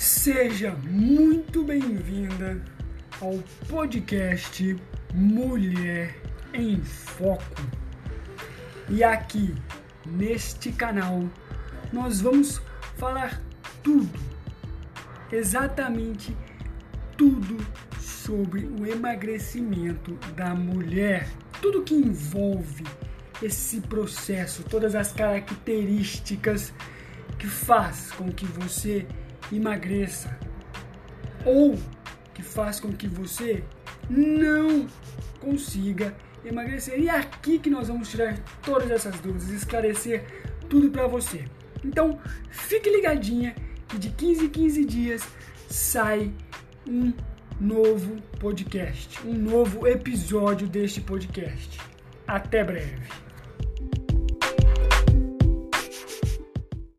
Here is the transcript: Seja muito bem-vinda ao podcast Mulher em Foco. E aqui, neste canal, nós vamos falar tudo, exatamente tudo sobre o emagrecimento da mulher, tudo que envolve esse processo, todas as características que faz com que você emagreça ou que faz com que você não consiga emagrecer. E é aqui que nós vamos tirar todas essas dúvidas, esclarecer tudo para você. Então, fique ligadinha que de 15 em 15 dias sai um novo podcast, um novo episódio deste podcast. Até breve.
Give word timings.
Seja 0.00 0.74
muito 0.88 1.62
bem-vinda 1.62 2.58
ao 3.20 3.36
podcast 3.68 4.74
Mulher 5.12 6.18
em 6.54 6.80
Foco. 6.82 7.60
E 8.88 9.04
aqui, 9.04 9.54
neste 10.06 10.72
canal, 10.72 11.28
nós 11.92 12.22
vamos 12.22 12.62
falar 12.96 13.42
tudo, 13.82 14.18
exatamente 15.30 16.34
tudo 17.14 17.58
sobre 18.00 18.70
o 18.80 18.86
emagrecimento 18.86 20.14
da 20.34 20.54
mulher, 20.54 21.28
tudo 21.60 21.82
que 21.82 21.94
envolve 21.94 22.84
esse 23.42 23.82
processo, 23.82 24.62
todas 24.62 24.94
as 24.94 25.12
características 25.12 26.72
que 27.38 27.46
faz 27.46 28.10
com 28.12 28.32
que 28.32 28.46
você 28.46 29.06
emagreça 29.52 30.38
ou 31.44 31.78
que 32.34 32.42
faz 32.42 32.80
com 32.80 32.92
que 32.92 33.08
você 33.08 33.64
não 34.08 34.86
consiga 35.40 36.14
emagrecer. 36.44 36.98
E 37.00 37.08
é 37.08 37.16
aqui 37.16 37.58
que 37.58 37.70
nós 37.70 37.88
vamos 37.88 38.08
tirar 38.08 38.38
todas 38.62 38.90
essas 38.90 39.18
dúvidas, 39.20 39.48
esclarecer 39.50 40.24
tudo 40.68 40.90
para 40.90 41.06
você. 41.06 41.44
Então, 41.84 42.18
fique 42.50 42.90
ligadinha 42.90 43.54
que 43.88 43.98
de 43.98 44.10
15 44.10 44.44
em 44.44 44.48
15 44.48 44.84
dias 44.84 45.28
sai 45.68 46.32
um 46.86 47.12
novo 47.60 48.16
podcast, 48.38 49.20
um 49.26 49.34
novo 49.34 49.86
episódio 49.86 50.66
deste 50.66 51.00
podcast. 51.00 51.78
Até 52.26 52.62
breve. 52.64 53.29